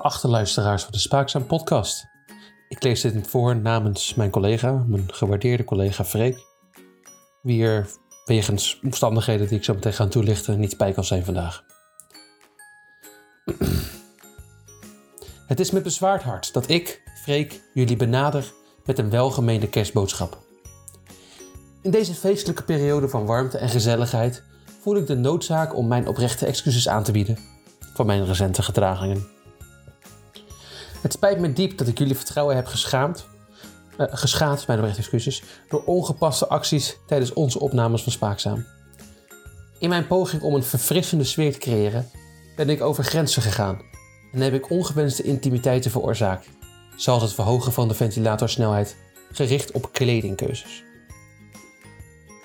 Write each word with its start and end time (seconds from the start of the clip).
geachte 0.00 0.28
luisteraars 0.28 0.82
van 0.82 0.92
de 0.92 0.98
Spaakzaam 0.98 1.46
podcast. 1.46 2.06
Ik 2.68 2.82
lees 2.82 3.00
dit 3.00 3.28
voor 3.28 3.56
namens 3.56 4.14
mijn 4.14 4.30
collega, 4.30 4.84
mijn 4.86 5.12
gewaardeerde 5.12 5.64
collega 5.64 6.04
Freek, 6.04 6.38
wie 7.42 7.64
er 7.64 7.88
wegens 8.24 8.80
omstandigheden 8.82 9.48
die 9.48 9.58
ik 9.58 9.64
zo 9.64 9.74
meteen 9.74 9.92
ga 9.92 10.06
toelichten 10.06 10.60
niet 10.60 10.76
bij 10.76 10.92
kan 10.92 11.04
zijn 11.04 11.24
vandaag. 11.24 11.64
Het 15.46 15.60
is 15.60 15.70
met 15.70 15.82
bezwaard 15.82 16.22
hart 16.22 16.52
dat 16.52 16.68
ik, 16.68 17.02
Freek, 17.22 17.62
jullie 17.74 17.96
benader 17.96 18.52
met 18.84 18.98
een 18.98 19.10
welgemeende 19.10 19.68
kerstboodschap. 19.68 20.38
In 21.82 21.90
deze 21.90 22.14
feestelijke 22.14 22.62
periode 22.62 23.08
van 23.08 23.26
warmte 23.26 23.58
en 23.58 23.68
gezelligheid 23.68 24.42
voel 24.80 24.96
ik 24.96 25.06
de 25.06 25.16
noodzaak 25.16 25.76
om 25.76 25.88
mijn 25.88 26.08
oprechte 26.08 26.46
excuses 26.46 26.88
aan 26.88 27.02
te 27.02 27.12
bieden 27.12 27.38
voor 27.94 28.06
mijn 28.06 28.24
recente 28.26 28.62
gedragingen. 28.62 29.35
Het 31.06 31.14
spijt 31.14 31.38
me 31.38 31.52
diep 31.52 31.78
dat 31.78 31.88
ik 31.88 31.98
jullie 31.98 32.16
vertrouwen 32.16 32.56
heb 32.56 32.66
geschaamd, 32.66 33.26
uh, 33.98 34.06
geschaad, 34.10 34.66
mijn 34.66 34.78
oprechte 34.78 35.00
excuses, 35.00 35.42
door 35.68 35.84
ongepaste 35.84 36.48
acties 36.48 36.98
tijdens 37.06 37.32
onze 37.32 37.60
opnames 37.60 38.02
van 38.02 38.12
Spaakzaam. 38.12 38.66
In 39.78 39.88
mijn 39.88 40.06
poging 40.06 40.42
om 40.42 40.54
een 40.54 40.62
verfrissende 40.62 41.24
sfeer 41.24 41.52
te 41.52 41.58
creëren, 41.58 42.10
ben 42.56 42.68
ik 42.68 42.82
over 42.82 43.04
grenzen 43.04 43.42
gegaan 43.42 43.80
en 44.32 44.40
heb 44.40 44.54
ik 44.54 44.70
ongewenste 44.70 45.22
intimiteiten 45.22 45.90
veroorzaakt, 45.90 46.48
zoals 46.96 47.22
het 47.22 47.32
verhogen 47.32 47.72
van 47.72 47.88
de 47.88 47.94
ventilatorsnelheid 47.94 48.96
gericht 49.32 49.70
op 49.72 49.92
kledingkeuzes. 49.92 50.84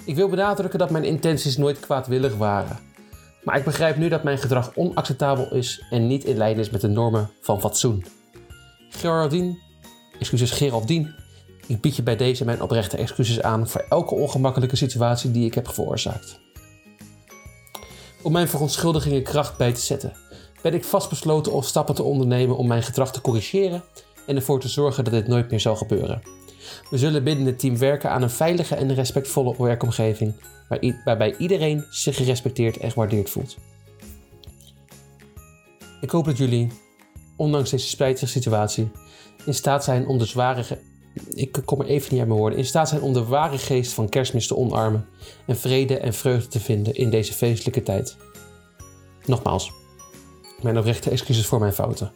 Ik 0.05 0.15
wil 0.15 0.29
benadrukken 0.29 0.79
dat 0.79 0.89
mijn 0.89 1.03
intenties 1.03 1.57
nooit 1.57 1.79
kwaadwillig 1.79 2.35
waren. 2.35 2.79
Maar 3.43 3.57
ik 3.57 3.63
begrijp 3.63 3.97
nu 3.97 4.09
dat 4.09 4.23
mijn 4.23 4.37
gedrag 4.37 4.75
onacceptabel 4.75 5.53
is 5.53 5.83
en 5.89 6.07
niet 6.07 6.23
in 6.23 6.37
lijn 6.37 6.59
is 6.59 6.69
met 6.69 6.81
de 6.81 6.87
normen 6.87 7.29
van 7.41 7.59
fatsoen. 7.59 8.20
Geraldine, 8.91 9.57
excuses 10.19 10.51
Geraldine, 10.51 11.15
ik 11.67 11.81
bied 11.81 11.95
je 11.95 12.03
bij 12.03 12.15
deze 12.15 12.45
mijn 12.45 12.61
oprechte 12.61 12.97
excuses 12.97 13.41
aan 13.41 13.69
voor 13.69 13.85
elke 13.89 14.15
ongemakkelijke 14.15 14.75
situatie 14.75 15.31
die 15.31 15.45
ik 15.45 15.53
heb 15.53 15.73
veroorzaakt. 15.73 16.39
Om 18.21 18.31
mijn 18.31 18.47
verontschuldigingen 18.47 19.23
kracht 19.23 19.57
bij 19.57 19.73
te 19.73 19.81
zetten, 19.81 20.13
ben 20.61 20.73
ik 20.73 20.83
vastbesloten 20.83 21.51
om 21.51 21.61
stappen 21.61 21.95
te 21.95 22.03
ondernemen 22.03 22.57
om 22.57 22.67
mijn 22.67 22.83
gedrag 22.83 23.11
te 23.11 23.21
corrigeren 23.21 23.83
en 24.27 24.35
ervoor 24.35 24.59
te 24.59 24.67
zorgen 24.67 25.03
dat 25.03 25.13
dit 25.13 25.27
nooit 25.27 25.49
meer 25.49 25.59
zal 25.59 25.75
gebeuren. 25.75 26.21
We 26.89 26.97
zullen 26.97 27.23
binnen 27.23 27.45
het 27.45 27.59
team 27.59 27.77
werken 27.77 28.11
aan 28.11 28.21
een 28.21 28.29
veilige 28.29 28.75
en 28.75 28.93
respectvolle 28.93 29.55
werkomgeving, 29.57 30.33
waarbij 31.05 31.35
iedereen 31.37 31.85
zich 31.89 32.15
gerespecteerd 32.15 32.77
en 32.77 32.91
gewaardeerd 32.91 33.29
voelt. 33.29 33.57
Ik 36.01 36.09
hoop 36.09 36.25
dat 36.25 36.37
jullie, 36.37 36.71
ondanks 37.41 37.69
deze 37.69 37.87
spijtige 37.87 38.27
situatie, 38.27 38.91
in 39.45 39.53
staat 39.53 39.83
zijn 39.83 40.07
om 40.07 40.17
de 40.17 40.25
zware. 40.25 40.63
Ik 41.33 41.61
kom 41.65 41.79
er 41.79 41.87
even 41.87 42.07
niet 42.11 42.19
uit 42.19 42.27
mijn 42.27 42.39
woorden. 42.39 42.59
In 42.59 42.65
staat 42.65 42.89
zijn 42.89 43.01
om 43.01 43.13
de 43.13 43.23
ware 43.23 43.57
geest 43.57 43.93
van 43.93 44.09
kerstmis 44.09 44.47
te 44.47 44.57
omarmen 44.57 45.05
en 45.45 45.57
vrede 45.57 45.97
en 45.97 46.13
vreugde 46.13 46.47
te 46.47 46.59
vinden 46.59 46.93
in 46.93 47.09
deze 47.09 47.33
feestelijke 47.33 47.83
tijd. 47.83 48.17
Nogmaals, 49.25 49.71
mijn 50.61 50.77
oprechte 50.77 51.09
excuses 51.09 51.45
voor 51.45 51.59
mijn 51.59 51.73
fouten. 51.73 52.11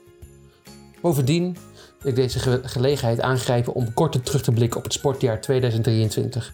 Bovendien 1.02 1.58
ik 2.04 2.16
deze 2.16 2.62
gelegenheid 2.64 3.22
aangrijpen 3.22 3.74
om 3.74 3.94
kort 3.94 4.26
terug 4.26 4.42
te 4.42 4.52
blikken 4.52 4.78
op 4.78 4.84
het 4.84 4.94
sportjaar 4.94 5.42
2023, 5.42 6.54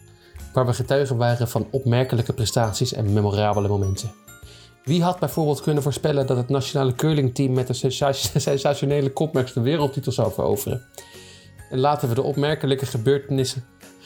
waar 0.53 0.66
we 0.66 0.73
getuigen 0.73 1.17
waren 1.17 1.47
van 1.47 1.68
opmerkelijke 1.72 2.34
prestaties 2.34 2.94
en 2.94 3.13
memorabele 3.13 3.68
momenten. 3.68 4.12
Wie 4.84 5.03
had 5.03 5.19
bijvoorbeeld 5.19 5.62
kunnen 5.62 5.84
voorspellen 5.84 6.28
dat 6.28 6.38
het 6.38 6.50
nationale 6.50 6.96
curlingteam 6.96 7.53
met 7.53 7.69
een 7.69 7.92
sensationele 8.42 9.14
kopmerks 9.14 9.53
de 9.53 9.62
wereldtitel 9.62 10.12
zou 10.12 10.31
veroveren? 10.31 10.86
En 11.69 11.80
laten 11.80 12.09
we 12.09 12.16
de 12.16 12.22
opmerkelijke 12.22 12.86
gebeurtenissen 12.86 13.66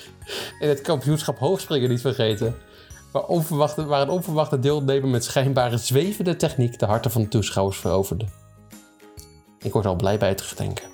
in 0.59 0.69
het 0.69 0.81
kampioenschap 0.81 1.37
hoogspringen 1.37 1.89
niet 1.89 2.01
vergeten, 2.01 2.55
waar, 3.11 4.01
een 4.01 4.09
onverwachte 4.09 4.59
deelnemer 4.59 5.09
met 5.09 5.23
schijnbare 5.23 5.77
zwevende 5.77 6.35
techniek 6.35 6.79
de 6.79 6.85
harten 6.85 7.11
van 7.11 7.21
de 7.21 7.27
toeschouwers 7.27 7.77
veroverde. 7.77 8.25
Ik 9.59 9.73
word 9.73 9.85
al 9.85 9.95
blij 9.95 10.17
bij 10.17 10.29
het 10.29 10.37
terugdenken. 10.37 10.85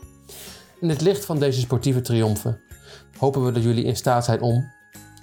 In 0.80 0.90
het 0.90 1.02
licht 1.02 1.26
van 1.26 1.40
deze 1.40 1.60
sportieve 1.60 2.02
triomfen 2.02 2.60
hopen 3.18 3.46
we 3.46 3.52
dat 3.52 3.64
jullie 3.64 3.84
in 3.84 3.96
staat 3.96 4.26
zijn 4.26 4.42
om, 4.42 4.72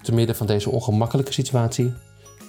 te 0.02 0.14
midden 0.14 0.36
van 0.36 0.46
deze 0.46 0.70
ongemakkelijke 0.70 1.32
situatie, 1.32 1.94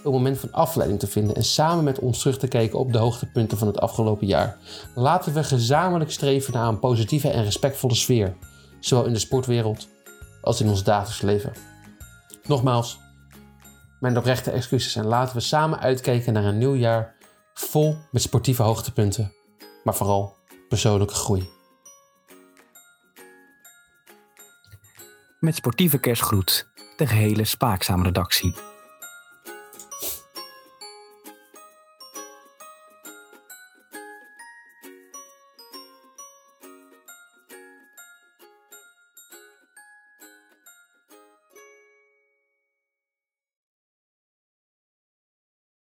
een 0.04 0.12
moment 0.12 0.40
van 0.40 0.52
afleiding 0.52 1.00
te 1.00 1.08
vinden 1.08 1.36
en 1.36 1.44
samen 1.44 1.84
met 1.84 2.00
ons 2.00 2.20
terug 2.20 2.38
te 2.38 2.48
kijken 2.48 2.80
op 2.80 2.94
de 2.94 2.98
hoogtepunten 2.98 3.58
van 3.58 3.68
het 3.68 3.80
afgelopen 3.80 4.28
jaar. 4.28 4.58
Laten 4.96 5.34
we 5.34 5.44
gezamenlijk 5.44 6.12
streven 6.12 6.54
naar 6.54 6.68
een 6.68 6.80
positieve 6.80 7.30
en 7.30 7.44
respectvolle 7.44 7.96
sfeer, 7.96 8.36
zowel 8.80 9.06
in 9.06 9.14
de 9.14 9.20
sportwereld 9.20 9.88
als 10.42 10.62
in 10.62 10.70
ons 10.70 10.84
dagelijks 10.84 11.22
leven. 11.22 11.54
Nogmaals, 12.44 13.00
mijn 14.00 14.18
oprechte 14.18 14.52
excuses 14.52 14.96
en 14.96 15.06
laten 15.06 15.36
we 15.36 15.42
samen 15.42 15.80
uitkijken 15.80 16.34
naar 16.34 16.44
een 16.44 16.58
nieuw 16.58 16.76
jaar 16.76 17.16
vol 17.54 17.98
met 18.12 18.22
sportieve 18.22 18.64
hoogtepunten, 18.64 19.34
maar 19.84 19.96
vooral 19.96 20.36
persoonlijke 20.70 21.14
groei. 21.14 21.50
Met 25.40 25.56
sportieve 25.56 25.98
kerstgroet, 25.98 26.68
de 26.98 27.08
gehele 27.08 27.44
Spaakzaam 27.44 28.04
redactie. 28.04 28.69